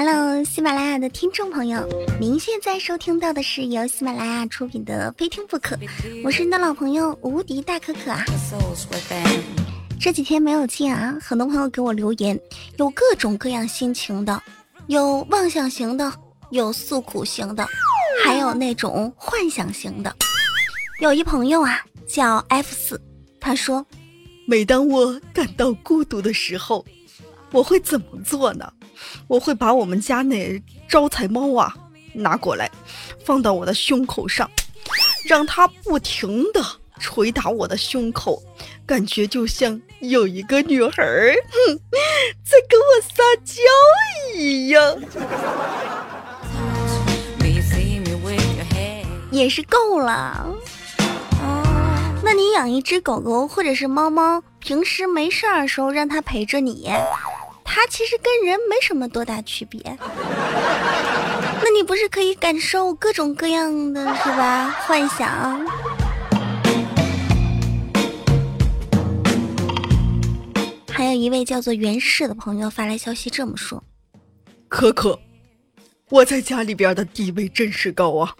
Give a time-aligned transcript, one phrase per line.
[0.00, 1.84] Hello，喜马拉雅的听众朋友，
[2.20, 5.74] 您现在收听到的是由喜马拉雅出品的《非听不可》，
[6.22, 8.24] 我是你的老朋友无敌大可可啊。
[10.00, 12.40] 这几天没有见啊，很多朋友给我留言，
[12.76, 14.40] 有各种各样心情的，
[14.86, 16.12] 有妄想型的，
[16.50, 17.66] 有诉苦型的，
[18.24, 20.14] 还有那种幻想型的。
[21.00, 23.02] 有一朋友啊，叫 F 四，
[23.40, 23.84] 他说
[24.46, 26.86] ：“每当我感到孤独的时候，
[27.50, 28.72] 我会怎么做呢？”
[29.26, 31.74] 我会把我们家那招财猫啊
[32.12, 32.70] 拿过来，
[33.24, 34.50] 放到我的胸口上，
[35.24, 36.62] 让它不停的
[36.98, 38.42] 捶打我的胸口，
[38.86, 41.34] 感觉就像有一个女孩儿
[42.44, 43.62] 在跟我撒娇
[44.36, 44.98] 一样。
[49.30, 50.46] 也是够了。
[52.24, 56.90] 那你养一只狗狗或者是猫猫，平时没事儿的时候让它陪着你。
[57.80, 59.80] 它其实跟人没什么多大区别，
[61.62, 64.68] 那你不是可以感受各种各样的是吧？
[64.80, 65.64] 幻想。
[70.90, 73.80] 还有一位叫做袁氏的朋友发来消息这么说
[74.66, 75.16] ：“可可，
[76.10, 78.34] 我在家里边的地位真是高啊！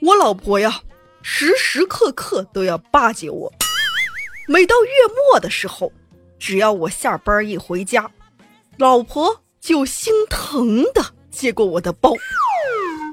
[0.00, 0.80] 我老婆呀，
[1.22, 3.52] 时时刻刻都要巴结我。
[4.48, 4.90] 每到月
[5.30, 5.92] 末的时候，
[6.36, 8.10] 只要我下班一回家。”
[8.78, 12.12] 老婆就心疼的接过我的包，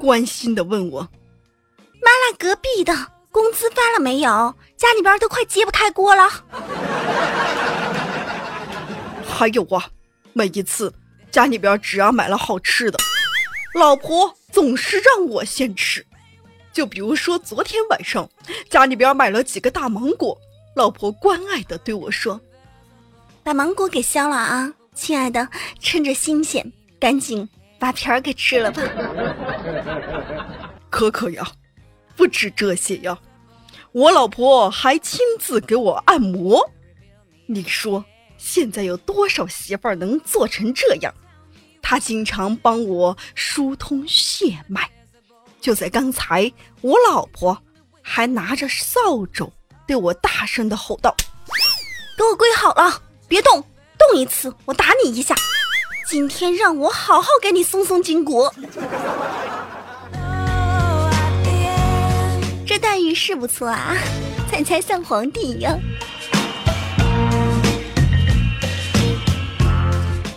[0.01, 0.99] 关心的问我
[2.03, 2.93] ：“妈妈，隔壁的
[3.31, 4.53] 工资发了没有？
[4.75, 6.27] 家里边都快揭不开锅了。”
[9.25, 9.87] 还有啊，
[10.33, 10.93] 每一次
[11.31, 12.99] 家里边只要买了好吃的，
[13.73, 16.05] 老婆总是让我先吃。
[16.73, 18.29] 就比如说昨天晚上
[18.69, 20.37] 家里边买了几个大芒果，
[20.75, 22.41] 老婆关爱的对我说
[23.43, 25.47] ：“把芒果给削了啊。”亲爱的，
[25.79, 27.47] 趁着新鲜，赶紧
[27.79, 28.81] 把皮儿给吃了吧。
[30.89, 31.45] 可可呀，
[32.15, 33.17] 不止这些呀，
[33.91, 36.69] 我老婆还亲自给我按摩。
[37.47, 38.03] 你说
[38.37, 41.13] 现在有多少媳妇儿能做成这样？
[41.81, 44.89] 她经常帮我疏通血脉。
[45.59, 46.51] 就在刚才，
[46.81, 47.57] 我老婆
[48.01, 49.51] 还拿着扫帚
[49.87, 51.15] 对我大声的吼道
[52.17, 53.63] ：“给我跪好了，别动！”
[53.97, 55.35] 动一次，我打你一下。
[56.07, 58.49] 今天让我好好给你松松筋骨。
[62.67, 63.95] 这待遇是不错啊，
[64.49, 65.79] 才才像皇帝一样。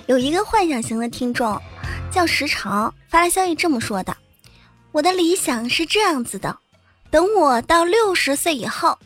[0.07, 1.61] 有一个幻想型的听众
[2.11, 4.17] 叫时长发来消息这么说的
[4.93, 6.57] ：“我的理想是这样子的，
[7.11, 8.97] 等我到六十岁以后，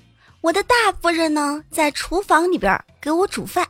[0.42, 3.66] 我的大夫人呢在厨房里边给我煮饭。”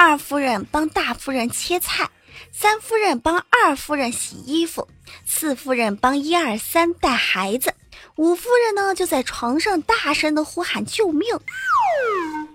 [0.00, 2.08] 二夫人帮大夫人切菜，
[2.52, 4.86] 三夫人帮二夫人洗衣服，
[5.26, 7.74] 四夫人帮一二三带孩子，
[8.14, 11.36] 五夫人呢就在床上大声的呼喊救命。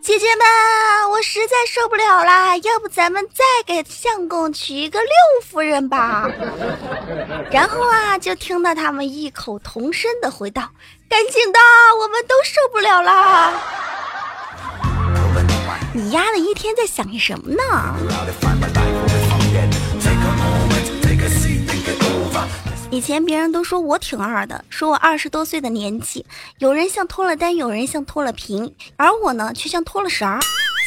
[0.01, 5.11] 姐姐们，我实在受不了啦，要不咱们再给相公娶一个六
[5.45, 6.31] 夫人吧？
[7.51, 10.69] 然后啊，就听到他们异口同声的回道
[11.09, 11.59] ：“赶紧的，
[11.99, 13.51] 我们都受不了啦。”
[15.95, 17.95] 你丫的一天在想些什么呢？
[22.89, 26.25] 以前别人都说我挺二的，说我二十多岁的年纪，
[26.57, 30.39] 有人像脱了单，有人像脱了贫，而我呢，却像脱了绳儿，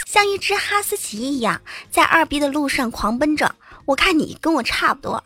[0.07, 3.55] 像一只哈士奇一样，在二逼的路上狂奔着。
[3.85, 5.23] 我看你跟我差不多。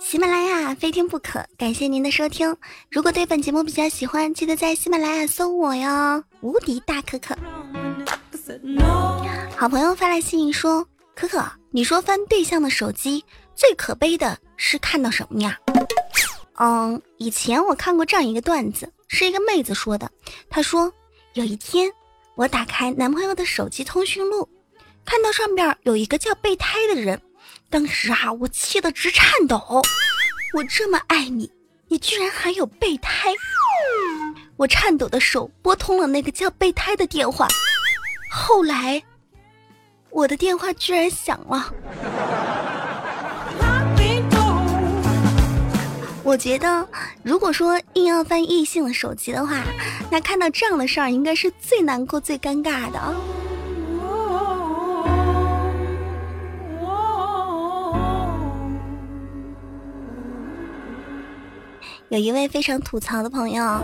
[0.00, 2.56] 喜马拉雅非听不可，感谢您的收听。
[2.90, 7.36] 如果对本节目比较喜欢，记得在喜马拉雅搜我哟，无敌大可可。
[9.56, 15.58] 好朋友发来信说：“可可，你说翻对象的手机最可悲的是看到什么呀？”
[16.58, 20.10] 嗯，以前我看过这样一个段子，是一个妹子说的。
[20.50, 20.92] 她说
[21.34, 21.92] 有一天
[22.34, 24.48] 我打开男朋友的手机通讯录，
[25.04, 27.20] 看到上边有一个叫备胎的人。
[27.68, 29.82] 当时啊，我气得直颤抖。
[30.54, 31.50] 我这么爱你，
[31.88, 33.32] 你居然还有备胎！
[34.56, 37.46] 我颤抖的手拨通了那个叫备胎的电话。
[38.30, 39.02] 后来，
[40.10, 41.74] 我的电话居然响了。
[46.22, 46.88] 我觉得，
[47.22, 49.62] 如果说硬要翻异性的手机的话，
[50.10, 53.14] 那看到这样的事儿，应该是最难过、最尴尬的。
[62.08, 63.80] 有一位非常吐槽的朋友，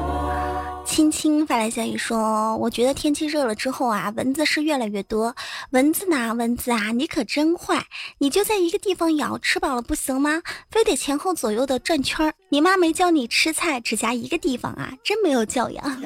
[0.85, 5.35] 青青发来消息说：“我觉得天气热了之后啊，蚊子是越来越多。
[5.71, 7.85] 蚊子呢，蚊子啊，你可真坏！
[8.19, 10.41] 你就在一个地方咬，吃饱了不行吗？
[10.71, 12.33] 非得前后左右的转圈儿。
[12.49, 14.93] 你妈没教你吃菜只夹一个地方啊？
[15.03, 15.85] 真没有教养。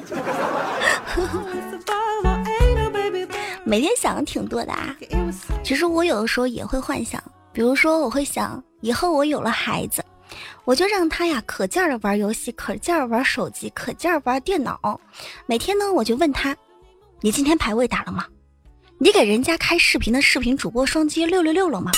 [3.63, 4.97] 每天想的挺多的啊。
[5.63, 7.21] 其实我有的时候也会幻想，
[7.53, 10.03] 比如说我会想，以后我有了孩子。”
[10.65, 14.99] 我就让他呀可劲儿的玩游戏，可劲儿玩手机，可劲儿玩电脑。
[15.45, 16.55] 每天呢，我就问他
[17.21, 18.25] ：“你今天排位打了吗？
[18.97, 21.91] 你给人家开视频的视频主播双击六六六了吗？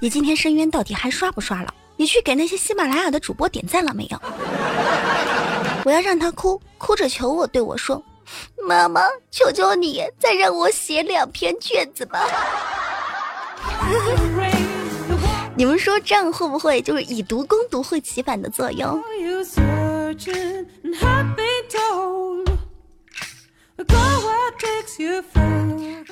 [0.00, 1.72] 你今天深渊到底还刷不刷了？
[1.96, 4.20] 你去给那些喜马拉雅的主播点赞了没有？”
[5.84, 8.02] 我要让他哭，哭着求我对我说
[8.66, 12.26] ：“妈妈，求求你再让我写两篇卷子吧。
[15.58, 19.02] ”你们说这样会不会就是以毒攻毒会起反的作用？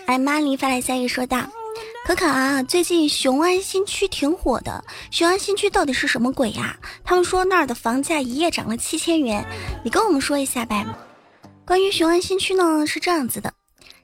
[0.07, 1.49] 哎，妈咪发来消息说道
[2.05, 4.83] ：“可可啊，最近雄安新区挺火的。
[5.13, 6.77] 雄安新区到底是什么鬼呀？
[7.05, 9.47] 他们说那儿的房价一夜涨了七千元，
[9.85, 10.85] 你跟我们说一下呗。
[11.65, 13.53] 关于雄安新区呢，是这样子的，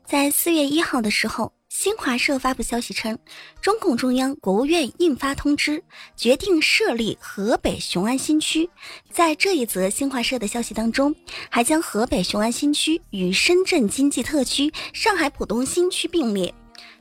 [0.06, 3.19] 在四月一号的时候。”新华社发布消息称，
[3.62, 5.82] 中共中央、国务院印发通知，
[6.14, 8.69] 决定设立河北雄安新区。
[9.10, 11.16] 在这一则新华社的消息当中，
[11.48, 16.54] 还将河北雄安新区与深圳经济特区、上海浦东新区并列，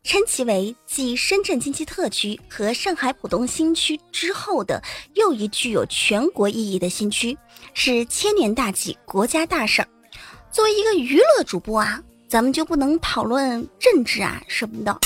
[0.03, 4.81] 称其为继深圳经济特区和上海浦东新区之后的
[5.15, 7.37] 又一具有全国意义的新区，
[7.73, 9.87] 是千年大计、国家大事儿。
[10.49, 12.01] 作为一个娱乐主播啊。
[12.31, 14.97] 咱们就不能讨论政治啊什么的，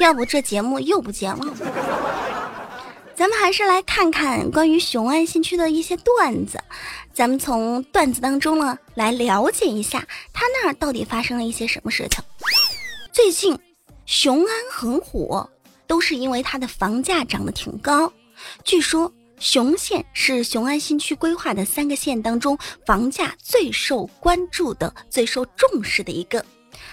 [0.00, 1.54] 要不这节目又不见了。
[3.14, 6.60] 咱们还是来看看关于雄安新区的一些段子，
[7.12, 12.24] 咱们从段子当中呢来了解一下他那儿到底发生了一些什么事情。
[13.12, 13.56] 最近
[14.04, 15.48] 雄安很火，
[15.86, 18.12] 都是因为它的房价涨得挺高。
[18.64, 26.44] 据说雄县是雄安新区规划的三个县当中房价最受关注的、最受重视的一个。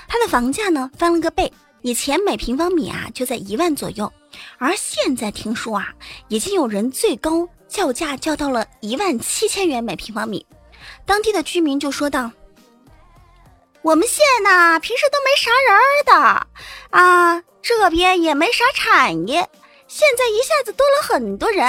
[0.08, 1.52] 它的房价呢翻了个倍，
[1.82, 4.12] 以前每平方米啊就在一万左右，
[4.58, 5.90] 而现在听说啊，
[6.28, 10.46] 已经有人最高叫价叫到了一万七千元每平方米。
[11.06, 12.32] 当地的居民就说道
[13.82, 16.48] ：“我们县呢平时都没啥人的
[16.90, 19.48] 啊，这边也没啥产业，
[19.88, 21.66] 现在一下子多了很多人。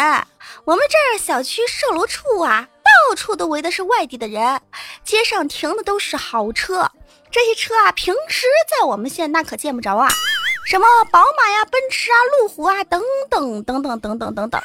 [0.65, 4.61] 我们这儿小区售楼处啊，到处都围的是外地的人，
[5.05, 6.91] 街上停的都是豪车。”
[7.33, 10.07] 这些车啊，平时在我们县那可见不着啊，
[10.67, 14.61] 什么宝马呀、奔驰啊、路虎啊，等等等等等等等等。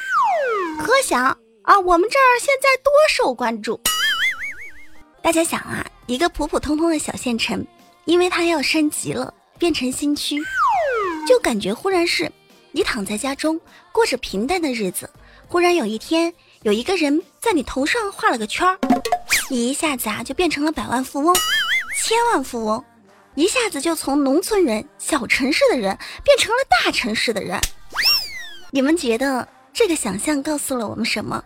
[0.77, 1.25] 可想
[1.63, 3.79] 啊，我们这儿现在多受关注。
[5.21, 7.65] 大家想啊，一个普普通通的小县城，
[8.03, 10.35] 因为它要升级了，变成新区，
[11.25, 12.29] 就感觉忽然是，
[12.73, 13.57] 你躺在家中
[13.93, 15.09] 过着平淡的日子，
[15.47, 18.77] 忽然有一天有一个人在你头上画了个圈儿，
[19.49, 21.33] 你一下子啊就变成了百万富翁。
[22.03, 22.83] 千万富翁，
[23.35, 27.59] 一下子就从农村人、小城市的人变成了大城市的人。
[28.71, 31.44] 你们觉得这个想象告诉了我们什么？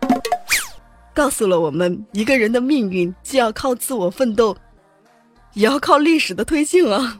[1.13, 4.55] 告诉了我们，一个人的命运既要靠自我奋斗，
[5.53, 7.19] 也要靠历史的推进啊！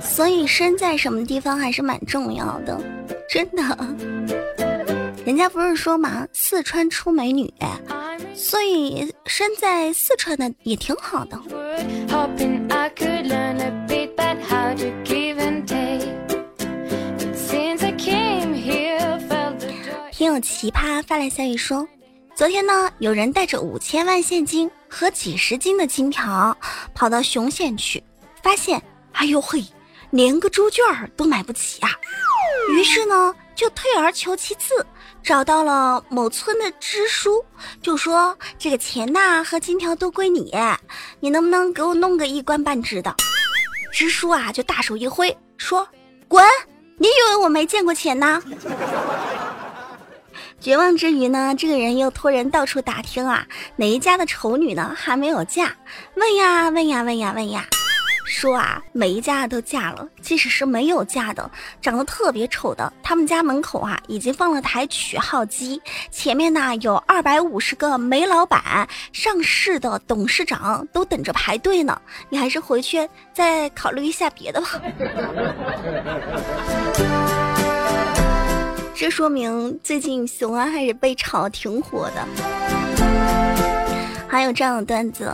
[0.00, 2.78] 所以，身在什么地方还是蛮重要的。
[3.32, 3.62] 真的，
[5.24, 7.50] 人家不是说嘛，四川出美女，
[8.34, 11.40] 所以身在四川的也挺好的。
[20.10, 21.88] 听友奇葩发来消息说，
[22.34, 26.54] 昨天呢，有人带着五千万现金和几十斤的金条
[26.94, 28.04] 跑到雄县去，
[28.42, 29.64] 发现，哎呦嘿，
[30.10, 30.84] 连个猪圈
[31.16, 31.88] 都买不起呀。
[32.70, 34.86] 于是呢，就退而求其次，
[35.22, 37.44] 找到了某村的支书，
[37.82, 40.54] 就说这个钱呐和金条都归你，
[41.20, 43.14] 你能不能给我弄个一官半职的？
[43.92, 45.86] 支书啊就大手一挥，说
[46.28, 46.44] 滚！
[46.98, 48.42] 你以为我没见过钱呢？
[50.60, 55.74] 绝望之余呢，这个人又托人到处打听啊，哪一家的丑女呢还没有嫁？
[56.14, 57.66] 问呀问呀问呀问呀。
[58.32, 61.50] 说啊，每一家都嫁了，即使是没有嫁的，
[61.82, 65.78] 长得特别丑的，他们家门口啊已经放了台取号机，
[66.10, 72.00] 前面呢有二百五十个煤老板、上市的董事长都等着排队呢。
[72.30, 74.80] 你还是回去再考虑一下别的吧。
[78.96, 83.51] 这说明最近雄安还是被炒挺火的。
[84.32, 85.30] 还有这样的段子。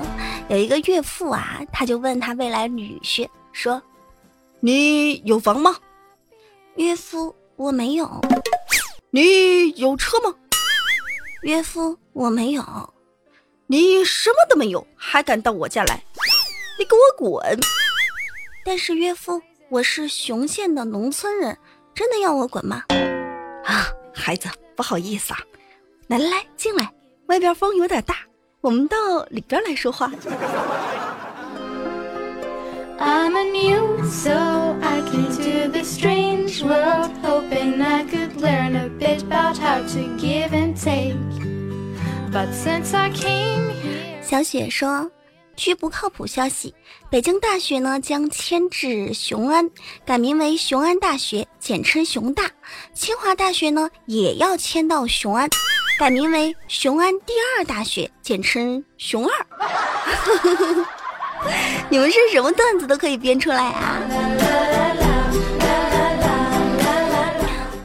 [0.49, 3.81] 有一个岳父啊，他就问他未来女婿说
[4.59, 5.77] ：“你有房吗？”
[6.75, 8.21] 岳父：“我没有。
[9.11, 10.35] ”“你有车吗？”
[11.43, 12.93] 岳父：“我没有。
[13.69, 16.03] ”“你什么都没有，还敢到我家来？
[16.77, 17.61] 你给我滚！”
[18.67, 21.57] 但是岳父，我是雄县的农村人，
[21.95, 22.83] 真的要我滚吗？
[23.65, 25.39] 啊，孩子，不好意思啊，
[26.09, 26.93] 来来来，进来，
[27.27, 28.17] 外边风有点大。
[28.61, 28.97] 我们到
[29.31, 30.11] 里边来说话。
[44.21, 45.09] 小雪说
[45.55, 46.75] ：“据不靠谱消息，
[47.09, 49.71] 北京大学呢将迁至雄安，
[50.05, 52.51] 改名为雄安大学，简称雄大。
[52.93, 55.49] 清华大学呢也要迁到雄安。”
[55.99, 59.47] 改名为雄安第二大学，简称雄二。
[61.91, 63.99] 你们是什么段子都可以编出来啊！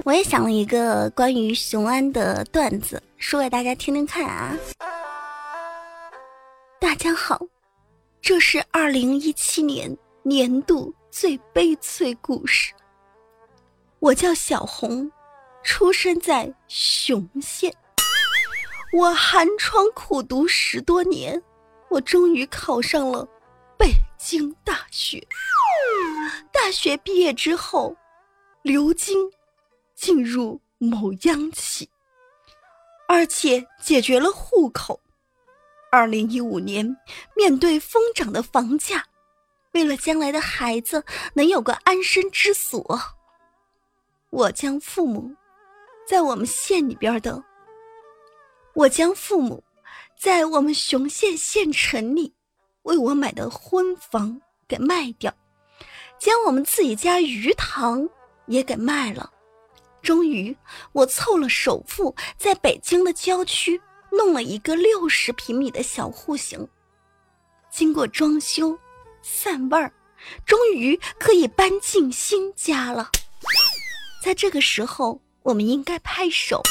[0.06, 4.56] 我也想了一个关于雄安的段子，说给大家听听看啊！
[6.80, 7.42] 大家好，
[8.22, 12.72] 这是二零一七年年度最悲催故事。
[13.98, 15.12] 我叫小红，
[15.64, 17.74] 出生在雄县。
[18.94, 21.42] 我寒窗苦读十多年，
[21.90, 23.28] 我终于考上了
[23.76, 25.20] 北京大学。
[26.52, 27.98] 大学毕业之后，
[28.62, 29.18] 留京
[29.96, 31.90] 进入某央企，
[33.08, 35.02] 而且解决了户口。
[35.92, 36.96] 二零一五年，
[37.36, 39.04] 面对疯涨的房价，
[39.72, 43.02] 为了将来的孩子能有个安身之所，
[44.30, 45.36] 我将父母
[46.08, 47.44] 在我们县里边的。
[48.76, 49.64] 我将父母
[50.20, 52.34] 在我们雄县县城里
[52.84, 55.34] 为我买的婚房给卖掉，
[56.20, 58.10] 将我们自己家鱼塘
[58.48, 59.32] 也给卖了。
[60.02, 60.56] 终于，
[60.92, 63.80] 我凑了首付，在北京的郊区
[64.12, 66.68] 弄了一个六十平米的小户型。
[67.72, 68.78] 经过装修、
[69.22, 69.94] 散味儿，
[70.46, 73.10] 终于可以搬进新家了。
[74.22, 76.62] 在这个时候，我们应该拍手。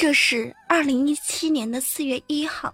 [0.00, 2.72] 这是二零一七年的四月一号，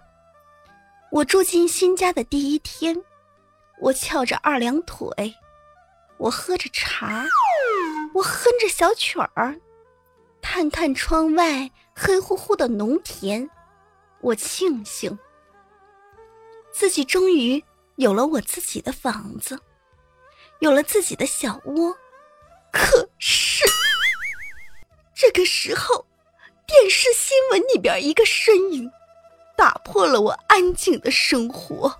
[1.09, 2.95] 我住进新家的第一天，
[3.81, 5.09] 我翘着二两腿，
[6.17, 7.25] 我喝着茶，
[8.13, 9.59] 我哼着小曲儿，
[10.39, 13.49] 看看窗外黑乎乎的农田，
[14.21, 15.17] 我庆幸
[16.71, 17.61] 自己终于
[17.95, 19.59] 有了我自己的房子，
[20.59, 21.97] 有了自己的小窝。
[22.71, 23.65] 可是
[25.15, 26.05] 这个时候。
[26.67, 28.91] 电视新闻里边一个身影，
[29.55, 31.95] 打破了我安静的生活。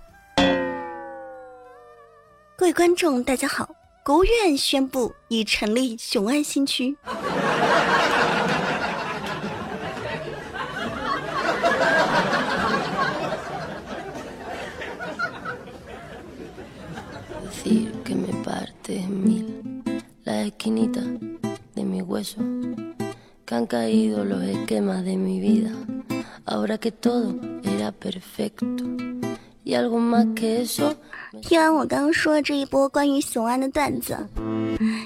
[2.56, 3.68] 各位观众，大家好！
[4.04, 6.96] 国务院宣布已成立雄安新区。
[31.42, 34.18] 听完我刚刚说的这一波关于雄安的段子，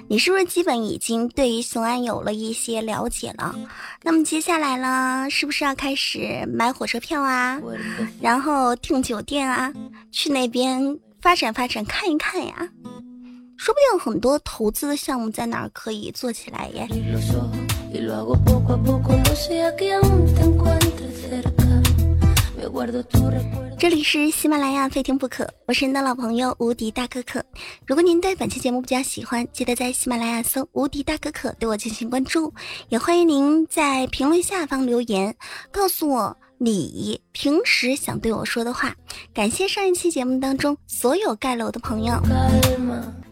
[0.09, 3.55] 你是不是基本已经对于雄安有了一些了解了？
[4.03, 7.61] 那么接下来呢，是不是要开始买火车票啊，
[8.23, 9.71] 然后订酒店啊，
[10.11, 12.69] 去那边发展发展看一看呀？
[13.59, 16.89] 说不定很多投资的项目在哪儿可以做起来耶。
[23.79, 25.49] 这里是喜马拉雅，非听不可。
[25.67, 27.43] 我是您的老朋友无敌大可可。
[27.87, 32.53] 如果您对本期节目比较喜欢，记得在喜马拉雅搜“无敌大可可”对我进行关注。
[32.91, 35.35] 也欢迎您在评论下方留言，
[35.73, 38.95] 告诉我你平时想对我说的话。
[39.35, 42.15] 感谢上一期节目当中所有盖楼的朋友。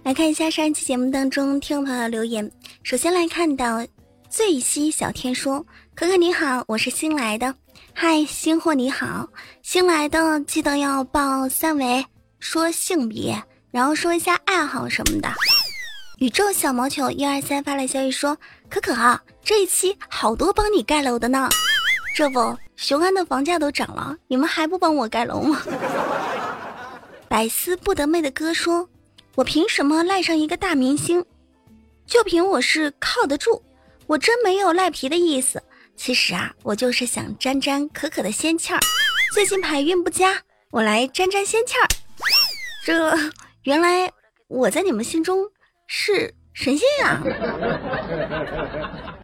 [0.03, 2.51] 来看一下上一期节目当中听众朋友的留言。
[2.83, 3.87] 首先来看到。
[4.31, 5.65] 醉西小天说
[5.97, 7.55] ：“可可你好，我是新来的。
[7.95, 9.27] 嗨，新货你好，
[9.63, 12.05] 新来的记得要报三围，
[12.39, 15.31] 说性别，然后说一下爱好什么的。
[16.19, 18.37] 宇宙小毛球一二三发来消息说
[18.69, 21.49] ：“可可啊，这一期好多帮你盖楼的呢。
[22.15, 25.63] 这不，雄安的房价都涨了，你们还不帮我盖楼吗？”
[27.29, 28.87] 百思不得妹的哥说
[29.37, 31.25] ：“我凭什么赖上一个大明星？
[32.07, 33.63] 就凭我是靠得住，
[34.09, 35.63] 我真没有赖皮的意思。
[35.95, 38.81] 其实啊，我就是想沾沾可可的仙气儿。
[39.33, 41.87] 最近牌运不佳，我来沾沾仙气儿。
[42.85, 43.17] 这
[43.63, 44.11] 原来
[44.49, 45.47] 我在你们心中。”
[45.91, 47.23] 是神仙呀！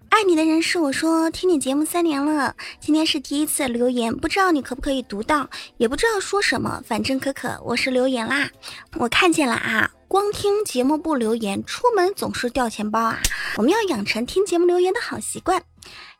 [0.08, 8.48] 爱你的人是我说，听你节目三年了，今天是第一次留言，不知道你可不可以读到，也不知道说什么，反正可可，我是留言啦，
[8.94, 9.90] 我看见了啊！
[10.14, 13.20] 光听节目不留言，出门总是掉钱包啊！
[13.56, 15.60] 我们要养成听节目留言的好习惯。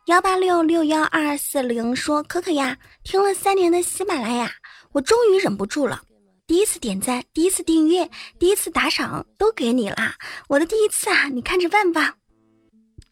[0.07, 4.51] 幺八六六幺二四零说，可可呀，听了三年的喜马拉雅，
[4.91, 6.01] 我终于忍不住了。
[6.45, 10.15] 第一次点赞，第一次订阅，第一次打赏，都给你啦！
[10.49, 12.15] 我的第一次啊，你看着办吧。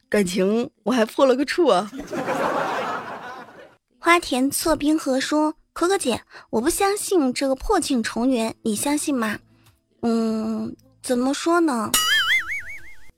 [0.10, 1.90] 感情我还破了个处啊。
[4.00, 9.40] 花田错冰河说：“可可姐，我不相信这个破镜重圆，你相信吗？”
[10.04, 11.90] 嗯，怎么说呢？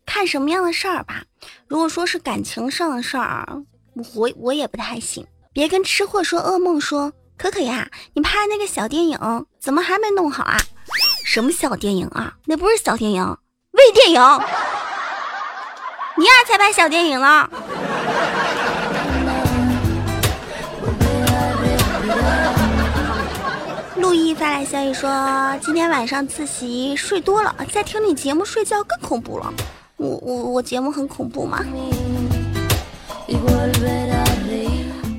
[0.06, 1.24] 看什么样的事儿吧。
[1.68, 3.64] 如果说是感情上的事儿，
[4.16, 5.26] 我我也不太行。
[5.52, 7.12] 别跟吃货说噩梦说。
[7.38, 10.58] 可可呀，你拍那个小电影怎么还没弄好啊？
[11.26, 12.34] 什么小电影啊？
[12.46, 13.38] 那不是小电影，
[13.72, 14.22] 微电影。
[16.18, 17.50] 你俩才拍小电影呢。
[24.16, 25.12] 陆毅发来消息说，
[25.62, 29.54] 今天晚上自习睡多了，在听你节目睡觉更恐怖了。
[29.98, 31.66] 我我我节目很恐怖吗？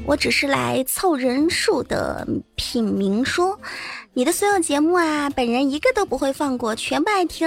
[0.07, 3.61] 我只是来凑人数的品名说，
[4.15, 7.47] 你的所有节目啊，本人一个都不会放过，全部爱听。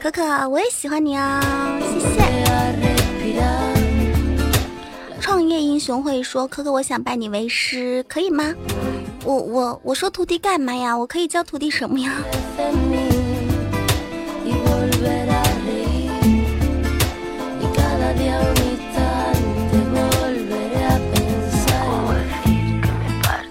[0.00, 1.44] 可可，我也喜欢你啊，
[1.82, 2.20] 谢谢。
[5.20, 8.54] 创业英雄会说，可可，我想拜你为师，可以吗？
[9.22, 10.96] 我我我说徒弟干嘛呀？
[10.96, 12.12] 我可以教徒弟什么呀？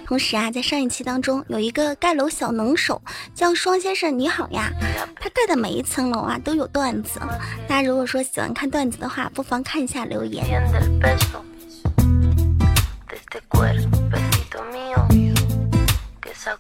[0.06, 3.00] 同时啊，在上一期当中有一个盖楼小能手
[3.36, 4.72] 叫双先生，你好呀！
[5.20, 7.20] 他盖的每一层楼啊都有段子，
[7.68, 10.44] 大家如果说喜欢看段子的话，不妨看一下留言。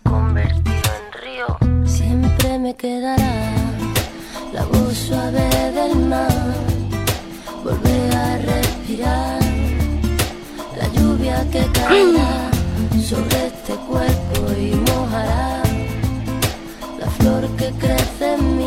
[0.03, 1.87] convertido en río.
[1.87, 3.53] Siempre me quedará
[4.53, 6.53] la voz suave del mar,
[7.63, 9.39] volver a respirar
[10.77, 12.51] la lluvia que caerá
[13.01, 15.63] sobre este cuerpo y mojará
[16.99, 18.58] la flor que crece en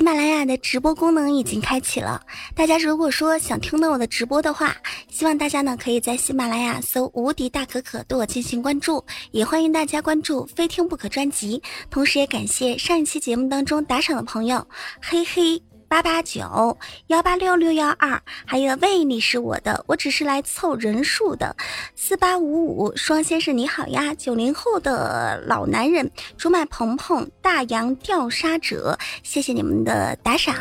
[0.00, 2.22] 喜马拉雅的直播功能已经开启了，
[2.54, 4.74] 大家如果说想听到我的直播的话，
[5.10, 14.66] 希望大家呢可以在喜马拉雅搜“无敌大可可”对我进行关注，也欢迎大家关注“非听不可”专辑，同时也感谢上一期节目当中打赏的朋友，
[15.02, 15.62] 嘿嘿。
[15.90, 21.56] 八八九幺八六六幺二，还有喂，你是我的，我只是来凑人数的。
[21.96, 30.54] 四八五五双先生你好呀，九零后的老男人，竹马鹏鹏，大洋调沙者，谢谢你们的打赏。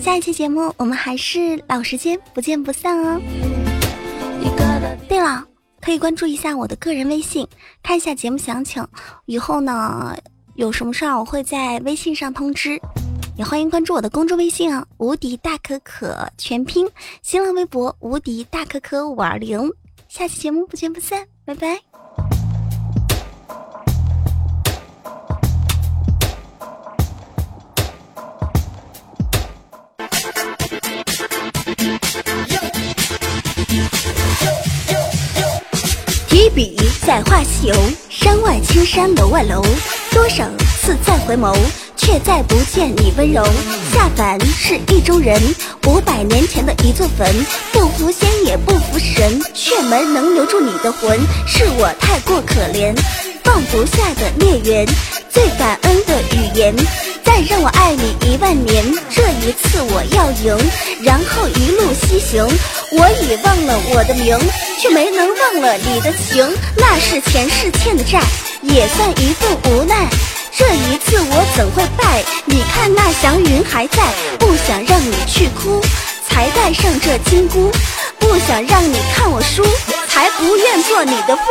[0.00, 3.20] 下一期节目我们还是老时间，不见不散哦。
[5.06, 5.44] 对了，
[5.82, 7.46] 可以关注一下我的个人微信，
[7.82, 8.88] 看一下节目详情。
[9.26, 10.16] 以后呢，
[10.54, 12.80] 有什么事儿我会在微信上通知。
[13.44, 16.88] 欢迎关注我的公众微信啊，无敌大可可全拼，
[17.22, 19.70] 新浪微博无敌大可可五二零，
[20.08, 21.78] 下期节目不见不散，拜拜。
[36.28, 37.74] 提笔在画西游，
[38.08, 39.62] 山外青山楼外楼，
[40.10, 40.48] 多少
[40.80, 41.54] 次再回眸。
[42.02, 43.44] 却再不见你温柔，
[43.92, 45.40] 下凡是意中人。
[45.86, 47.26] 五百年前的一座坟，
[47.72, 51.18] 不服仙也不服神，却没能留住你的魂。
[51.46, 52.92] 是我太过可怜，
[53.44, 54.86] 放不下的孽缘，
[55.30, 56.74] 最感恩的语言。
[57.24, 60.58] 再让我爱你一万年，这一次我要赢，
[61.02, 62.44] 然后一路西行。
[62.90, 64.36] 我已忘了我的名，
[64.80, 66.46] 却没能忘了你的情。
[66.76, 68.20] 那是前世欠的债，
[68.62, 70.08] 也算一份无奈。
[70.54, 72.22] 这一次我怎会败？
[72.44, 74.02] 你看那祥云还在，
[74.38, 75.80] 不想让你去哭，
[76.28, 77.70] 才戴上这金箍。
[78.18, 79.64] 不想让你看我输，
[80.08, 81.42] 才不愿做你的夫。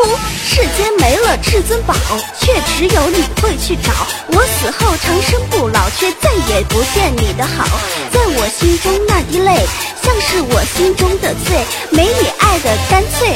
[0.47, 1.93] 世间没了至尊宝，
[2.39, 3.91] 却只有你会去找。
[4.27, 7.67] 我死后长生不老，却再也不见你的好。
[8.11, 9.65] 在我心中那滴泪，
[10.01, 11.59] 像是我心中的罪。
[11.89, 13.35] 没你爱的干脆，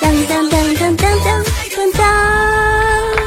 [0.00, 1.44] 当当当当当当
[1.76, 3.17] 当当。